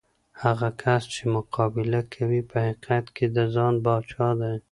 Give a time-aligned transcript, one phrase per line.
[0.43, 4.53] هغه کس چې مقابله کوي، په حقیقت کې د ځان پاچا دی.